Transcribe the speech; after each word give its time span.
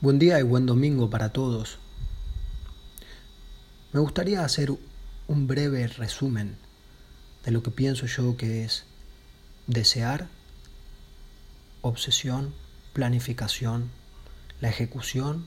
Buen 0.00 0.20
día 0.20 0.38
y 0.38 0.44
buen 0.44 0.64
domingo 0.64 1.10
para 1.10 1.30
todos. 1.30 1.78
Me 3.92 3.98
gustaría 3.98 4.44
hacer 4.44 4.70
un 5.26 5.48
breve 5.48 5.88
resumen 5.88 6.56
de 7.44 7.50
lo 7.50 7.64
que 7.64 7.72
pienso 7.72 8.06
yo 8.06 8.36
que 8.36 8.62
es 8.62 8.84
desear, 9.66 10.28
obsesión, 11.80 12.54
planificación, 12.92 13.90
la 14.60 14.68
ejecución, 14.68 15.44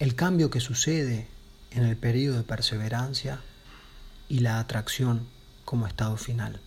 el 0.00 0.16
cambio 0.16 0.50
que 0.50 0.58
sucede 0.58 1.28
en 1.70 1.84
el 1.84 1.96
periodo 1.96 2.38
de 2.38 2.42
perseverancia 2.42 3.40
y 4.28 4.40
la 4.40 4.58
atracción 4.58 5.28
como 5.64 5.86
estado 5.86 6.16
final. 6.16 6.58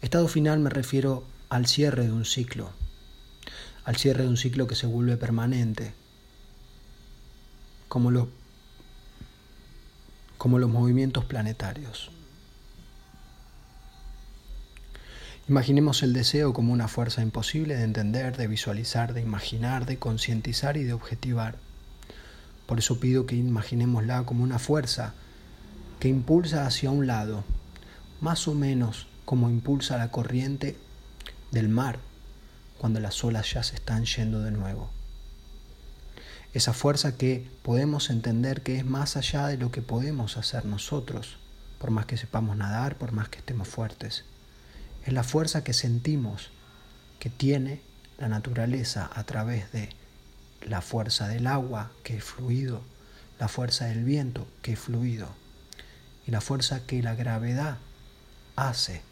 Estado 0.00 0.26
final 0.26 0.58
me 0.60 0.70
refiero 0.70 1.24
al 1.50 1.66
cierre 1.66 2.06
de 2.06 2.12
un 2.12 2.24
ciclo, 2.24 2.70
al 3.84 3.96
cierre 3.96 4.22
de 4.22 4.28
un 4.28 4.36
ciclo 4.36 4.66
que 4.66 4.74
se 4.74 4.86
vuelve 4.86 5.16
permanente, 5.16 5.92
como, 7.88 8.28
como 10.38 10.58
los 10.58 10.70
movimientos 10.70 11.24
planetarios. 11.24 12.10
Imaginemos 15.48 16.04
el 16.04 16.12
deseo 16.12 16.52
como 16.52 16.72
una 16.72 16.86
fuerza 16.86 17.22
imposible 17.22 17.74
de 17.74 17.82
entender, 17.82 18.36
de 18.36 18.46
visualizar, 18.46 19.12
de 19.12 19.20
imaginar, 19.20 19.86
de 19.86 19.98
concientizar 19.98 20.76
y 20.76 20.84
de 20.84 20.92
objetivar. 20.92 21.56
Por 22.66 22.78
eso 22.78 23.00
pido 23.00 23.26
que 23.26 23.34
imaginémosla 23.34 24.22
como 24.24 24.44
una 24.44 24.60
fuerza 24.60 25.14
que 25.98 26.08
impulsa 26.08 26.66
hacia 26.66 26.90
un 26.90 27.08
lado, 27.08 27.42
más 28.20 28.46
o 28.46 28.54
menos 28.54 29.08
como 29.24 29.50
impulsa 29.50 29.98
la 29.98 30.12
corriente 30.12 30.76
del 31.50 31.68
mar 31.68 31.98
cuando 32.82 32.98
las 32.98 33.22
olas 33.22 33.48
ya 33.52 33.62
se 33.62 33.76
están 33.76 34.06
yendo 34.06 34.40
de 34.40 34.50
nuevo. 34.50 34.90
Esa 36.52 36.72
fuerza 36.72 37.16
que 37.16 37.48
podemos 37.62 38.10
entender 38.10 38.62
que 38.62 38.76
es 38.76 38.84
más 38.84 39.16
allá 39.16 39.46
de 39.46 39.56
lo 39.56 39.70
que 39.70 39.82
podemos 39.82 40.36
hacer 40.36 40.64
nosotros, 40.64 41.38
por 41.78 41.92
más 41.92 42.06
que 42.06 42.16
sepamos 42.16 42.56
nadar, 42.56 42.96
por 42.96 43.12
más 43.12 43.28
que 43.28 43.38
estemos 43.38 43.68
fuertes. 43.68 44.24
Es 45.06 45.12
la 45.12 45.22
fuerza 45.22 45.62
que 45.62 45.74
sentimos 45.74 46.50
que 47.20 47.30
tiene 47.30 47.80
la 48.18 48.26
naturaleza 48.26 49.08
a 49.14 49.22
través 49.22 49.70
de 49.70 49.90
la 50.66 50.80
fuerza 50.80 51.28
del 51.28 51.46
agua, 51.46 51.92
que 52.02 52.16
es 52.16 52.24
fluido, 52.24 52.82
la 53.38 53.46
fuerza 53.46 53.84
del 53.84 54.02
viento, 54.02 54.48
que 54.60 54.72
es 54.72 54.80
fluido, 54.80 55.28
y 56.26 56.32
la 56.32 56.40
fuerza 56.40 56.84
que 56.84 57.00
la 57.00 57.14
gravedad 57.14 57.76
hace 58.56 59.02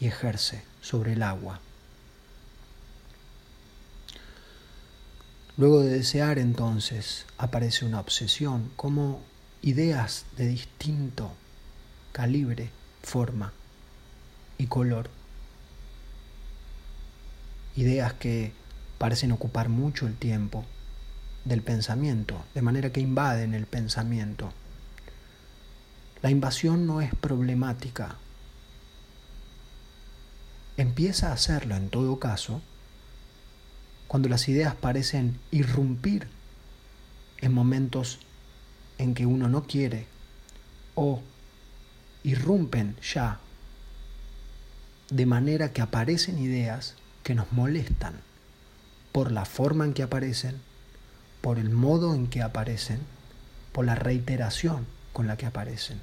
y 0.00 0.08
ejerce 0.08 0.64
sobre 0.80 1.12
el 1.12 1.22
agua, 1.22 1.60
Luego 5.58 5.82
de 5.82 5.90
desear 5.90 6.38
entonces 6.38 7.26
aparece 7.36 7.84
una 7.84 8.00
obsesión, 8.00 8.70
como 8.74 9.20
ideas 9.60 10.24
de 10.38 10.46
distinto 10.46 11.32
calibre, 12.12 12.70
forma 13.02 13.52
y 14.56 14.66
color. 14.66 15.10
Ideas 17.76 18.14
que 18.14 18.52
parecen 18.96 19.32
ocupar 19.32 19.68
mucho 19.68 20.06
el 20.06 20.16
tiempo 20.16 20.64
del 21.44 21.60
pensamiento, 21.60 22.42
de 22.54 22.62
manera 22.62 22.90
que 22.90 23.00
invaden 23.00 23.52
el 23.52 23.66
pensamiento. 23.66 24.52
La 26.22 26.30
invasión 26.30 26.86
no 26.86 27.02
es 27.02 27.14
problemática. 27.14 28.16
Empieza 30.78 31.28
a 31.28 31.34
hacerlo 31.34 31.76
en 31.76 31.90
todo 31.90 32.18
caso 32.18 32.62
cuando 34.12 34.28
las 34.28 34.46
ideas 34.50 34.74
parecen 34.74 35.38
irrumpir 35.50 36.28
en 37.38 37.54
momentos 37.54 38.18
en 38.98 39.14
que 39.14 39.24
uno 39.24 39.48
no 39.48 39.62
quiere 39.62 40.04
o 40.94 41.22
irrumpen 42.22 42.94
ya 43.00 43.40
de 45.08 45.24
manera 45.24 45.72
que 45.72 45.80
aparecen 45.80 46.38
ideas 46.38 46.94
que 47.22 47.34
nos 47.34 47.52
molestan 47.52 48.20
por 49.12 49.32
la 49.32 49.46
forma 49.46 49.86
en 49.86 49.94
que 49.94 50.02
aparecen, 50.02 50.60
por 51.40 51.58
el 51.58 51.70
modo 51.70 52.14
en 52.14 52.26
que 52.26 52.42
aparecen, 52.42 53.00
por 53.72 53.86
la 53.86 53.94
reiteración 53.94 54.86
con 55.14 55.26
la 55.26 55.38
que 55.38 55.46
aparecen. 55.46 56.02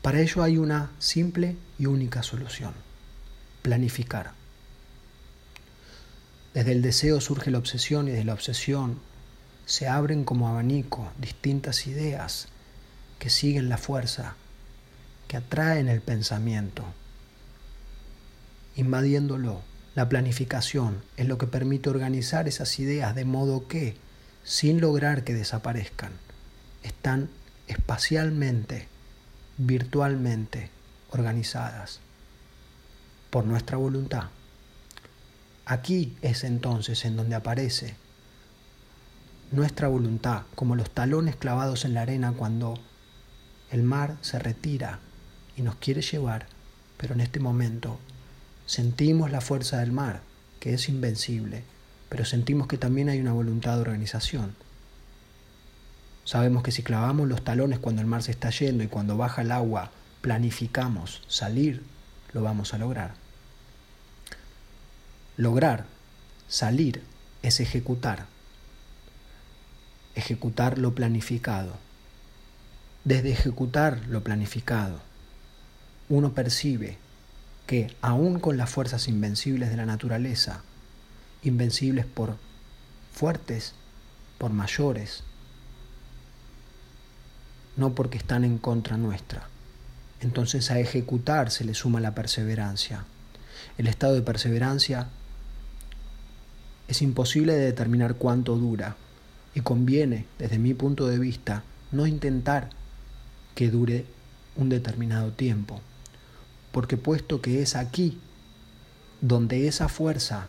Para 0.00 0.22
ello 0.22 0.42
hay 0.42 0.56
una 0.56 0.92
simple 0.98 1.58
y 1.78 1.84
única 1.84 2.22
solución, 2.22 2.72
planificar. 3.60 4.45
Desde 6.56 6.72
el 6.72 6.80
deseo 6.80 7.20
surge 7.20 7.50
la 7.50 7.58
obsesión 7.58 8.08
y 8.08 8.12
desde 8.12 8.24
la 8.24 8.32
obsesión 8.32 8.98
se 9.66 9.88
abren 9.88 10.24
como 10.24 10.48
abanico 10.48 11.12
distintas 11.18 11.86
ideas 11.86 12.48
que 13.18 13.28
siguen 13.28 13.68
la 13.68 13.76
fuerza, 13.76 14.36
que 15.28 15.36
atraen 15.36 15.90
el 15.90 16.00
pensamiento, 16.00 16.82
invadiéndolo. 18.74 19.60
La 19.94 20.08
planificación 20.08 21.02
es 21.18 21.28
lo 21.28 21.36
que 21.36 21.46
permite 21.46 21.90
organizar 21.90 22.48
esas 22.48 22.78
ideas 22.78 23.14
de 23.14 23.26
modo 23.26 23.68
que, 23.68 23.94
sin 24.42 24.80
lograr 24.80 25.24
que 25.24 25.34
desaparezcan, 25.34 26.12
están 26.82 27.28
espacialmente, 27.66 28.88
virtualmente 29.58 30.70
organizadas 31.10 32.00
por 33.28 33.44
nuestra 33.44 33.76
voluntad. 33.76 34.30
Aquí 35.68 36.16
es 36.22 36.44
entonces 36.44 37.04
en 37.04 37.16
donde 37.16 37.34
aparece 37.34 37.96
nuestra 39.50 39.88
voluntad, 39.88 40.42
como 40.54 40.76
los 40.76 40.90
talones 40.90 41.34
clavados 41.34 41.84
en 41.84 41.92
la 41.92 42.02
arena 42.02 42.32
cuando 42.32 42.78
el 43.72 43.82
mar 43.82 44.16
se 44.20 44.38
retira 44.38 45.00
y 45.56 45.62
nos 45.62 45.74
quiere 45.74 46.02
llevar, 46.02 46.46
pero 46.96 47.14
en 47.14 47.20
este 47.20 47.40
momento 47.40 47.98
sentimos 48.64 49.32
la 49.32 49.40
fuerza 49.40 49.78
del 49.78 49.90
mar, 49.90 50.22
que 50.60 50.72
es 50.72 50.88
invencible, 50.88 51.64
pero 52.08 52.24
sentimos 52.24 52.68
que 52.68 52.78
también 52.78 53.08
hay 53.08 53.18
una 53.18 53.32
voluntad 53.32 53.74
de 53.74 53.80
organización. 53.80 54.54
Sabemos 56.22 56.62
que 56.62 56.70
si 56.70 56.84
clavamos 56.84 57.26
los 57.26 57.42
talones 57.42 57.80
cuando 57.80 58.02
el 58.02 58.06
mar 58.06 58.22
se 58.22 58.30
está 58.30 58.50
yendo 58.50 58.84
y 58.84 58.88
cuando 58.88 59.16
baja 59.16 59.42
el 59.42 59.50
agua 59.50 59.90
planificamos 60.20 61.24
salir, 61.26 61.82
lo 62.32 62.44
vamos 62.44 62.72
a 62.72 62.78
lograr. 62.78 63.25
Lograr, 65.38 65.84
salir, 66.48 67.02
es 67.42 67.60
ejecutar. 67.60 68.24
Ejecutar 70.14 70.78
lo 70.78 70.94
planificado. 70.94 71.76
Desde 73.04 73.32
ejecutar 73.32 74.06
lo 74.08 74.24
planificado, 74.24 75.00
uno 76.08 76.32
percibe 76.32 76.96
que 77.66 77.94
aún 78.00 78.40
con 78.40 78.56
las 78.56 78.70
fuerzas 78.70 79.08
invencibles 79.08 79.68
de 79.68 79.76
la 79.76 79.84
naturaleza, 79.84 80.62
invencibles 81.42 82.06
por 82.06 82.38
fuertes, 83.12 83.74
por 84.38 84.52
mayores, 84.52 85.22
no 87.76 87.94
porque 87.94 88.16
están 88.16 88.44
en 88.44 88.56
contra 88.56 88.96
nuestra. 88.96 89.48
Entonces 90.20 90.70
a 90.70 90.78
ejecutar 90.78 91.50
se 91.50 91.64
le 91.64 91.74
suma 91.74 92.00
la 92.00 92.14
perseverancia. 92.14 93.04
El 93.76 93.86
estado 93.86 94.14
de 94.14 94.22
perseverancia 94.22 95.08
es 96.88 97.02
imposible 97.02 97.54
de 97.54 97.64
determinar 97.64 98.14
cuánto 98.14 98.56
dura 98.56 98.96
y 99.54 99.60
conviene, 99.60 100.26
desde 100.38 100.58
mi 100.58 100.74
punto 100.74 101.06
de 101.06 101.18
vista, 101.18 101.64
no 101.90 102.06
intentar 102.06 102.70
que 103.54 103.70
dure 103.70 104.04
un 104.56 104.68
determinado 104.68 105.32
tiempo, 105.32 105.80
porque 106.72 106.96
puesto 106.96 107.40
que 107.40 107.62
es 107.62 107.74
aquí 107.74 108.18
donde 109.20 109.66
esa 109.66 109.88
fuerza 109.88 110.48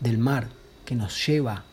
del 0.00 0.18
mar 0.18 0.48
que 0.84 0.94
nos 0.94 1.26
lleva 1.26 1.64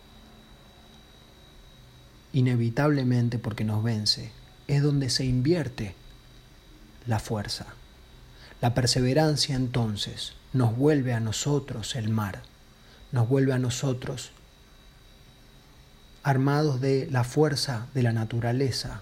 inevitablemente 2.34 3.40
porque 3.40 3.64
nos 3.64 3.84
vence, 3.84 4.31
es 4.68 4.81
donde 4.84 5.10
se 5.10 5.25
invierte 5.25 5.96
la 7.07 7.19
fuerza. 7.19 7.68
La 8.62 8.74
perseverancia 8.74 9.56
entonces 9.56 10.34
nos 10.53 10.75
vuelve 10.75 11.13
a 11.13 11.19
nosotros 11.19 11.95
el 11.95 12.09
mar 12.09 12.44
nos 13.12 13.27
vuelve 13.27 13.53
a 13.53 13.59
nosotros, 13.59 14.31
armados 16.24 16.81
de 16.81 17.07
la 17.12 17.24
fuerza 17.24 17.88
de 17.94 18.03
la 18.03 18.13
naturaleza 18.13 19.01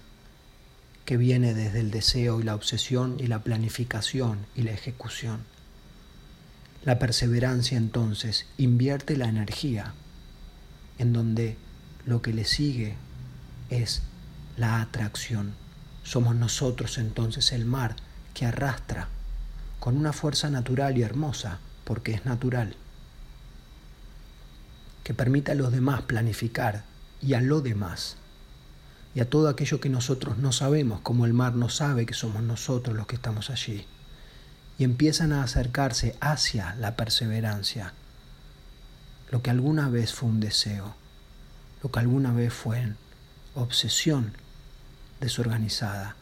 que 1.04 1.16
viene 1.16 1.54
desde 1.54 1.80
el 1.80 1.90
deseo 1.90 2.40
y 2.40 2.44
la 2.44 2.54
obsesión 2.54 3.16
y 3.18 3.26
la 3.26 3.40
planificación 3.40 4.46
y 4.54 4.62
la 4.62 4.72
ejecución. 4.72 5.40
La 6.84 6.98
perseverancia 6.98 7.76
entonces 7.76 8.46
invierte 8.56 9.16
la 9.16 9.28
energía 9.28 9.92
en 10.98 11.12
donde 11.12 11.56
lo 12.06 12.22
que 12.22 12.32
le 12.32 12.44
sigue 12.44 12.96
es 13.68 14.02
la 14.56 14.80
atracción. 14.80 15.54
Somos 16.04 16.34
nosotros 16.34 16.96
entonces 16.98 17.52
el 17.52 17.64
mar 17.64 17.96
que 18.34 18.46
arrastra 18.46 19.08
con 19.80 19.96
una 19.96 20.12
fuerza 20.12 20.50
natural 20.50 20.96
y 20.96 21.02
hermosa, 21.02 21.58
porque 21.84 22.12
es 22.12 22.24
natural 22.24 22.76
que 25.02 25.14
permite 25.14 25.50
a 25.50 25.56
los 25.56 25.72
demás 25.72 26.02
planificar 26.02 26.84
y 27.20 27.34
a 27.34 27.40
lo 27.40 27.62
demás 27.62 28.16
y 29.14 29.20
a 29.20 29.28
todo 29.28 29.48
aquello 29.48 29.80
que 29.80 29.88
nosotros 29.88 30.38
no 30.38 30.52
sabemos, 30.52 31.00
como 31.00 31.26
el 31.26 31.32
mar 31.32 31.54
no 31.54 31.68
sabe 31.68 32.06
que 32.06 32.14
somos 32.14 32.42
nosotros 32.42 32.96
los 32.96 33.06
que 33.06 33.16
estamos 33.16 33.50
allí, 33.50 33.86
y 34.78 34.84
empiezan 34.84 35.32
a 35.32 35.42
acercarse 35.42 36.14
hacia 36.20 36.76
la 36.76 36.94
perseverancia, 36.94 37.92
lo 39.30 39.42
que 39.42 39.50
alguna 39.50 39.88
vez 39.88 40.14
fue 40.14 40.28
un 40.28 40.38
deseo, 40.38 40.94
lo 41.82 41.90
que 41.90 41.98
alguna 41.98 42.32
vez 42.32 42.52
fue 42.52 42.92
obsesión 43.54 44.32
desorganizada, 45.20 46.14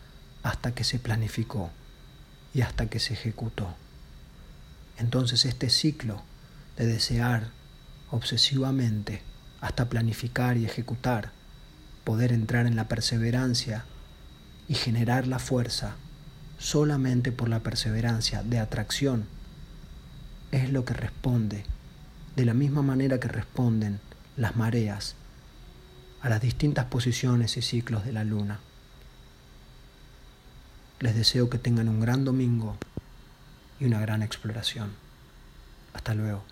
hasta 0.42 0.72
que 0.72 0.84
se 0.84 0.98
planificó 0.98 1.70
y 2.58 2.62
hasta 2.62 2.86
que 2.86 2.98
se 2.98 3.14
ejecutó. 3.14 3.68
Entonces 4.98 5.44
este 5.44 5.70
ciclo 5.70 6.24
de 6.76 6.86
desear 6.86 7.50
obsesivamente 8.10 9.22
hasta 9.60 9.88
planificar 9.88 10.56
y 10.56 10.64
ejecutar, 10.64 11.30
poder 12.02 12.32
entrar 12.32 12.66
en 12.66 12.74
la 12.74 12.88
perseverancia 12.88 13.84
y 14.66 14.74
generar 14.74 15.28
la 15.28 15.38
fuerza 15.38 15.94
solamente 16.58 17.30
por 17.30 17.48
la 17.48 17.60
perseverancia 17.60 18.42
de 18.42 18.58
atracción, 18.58 19.26
es 20.50 20.72
lo 20.72 20.84
que 20.84 20.94
responde, 20.94 21.64
de 22.34 22.44
la 22.44 22.54
misma 22.54 22.82
manera 22.82 23.20
que 23.20 23.28
responden 23.28 24.00
las 24.36 24.56
mareas 24.56 25.14
a 26.22 26.28
las 26.28 26.40
distintas 26.40 26.86
posiciones 26.86 27.56
y 27.56 27.62
ciclos 27.62 28.04
de 28.04 28.12
la 28.12 28.24
luna. 28.24 28.58
Les 31.00 31.14
deseo 31.14 31.48
que 31.48 31.58
tengan 31.58 31.88
un 31.88 32.00
gran 32.00 32.24
domingo 32.24 32.76
y 33.78 33.84
una 33.84 34.00
gran 34.00 34.22
exploración. 34.22 34.90
Hasta 35.94 36.14
luego. 36.14 36.42